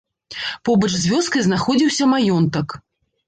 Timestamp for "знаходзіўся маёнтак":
1.47-2.67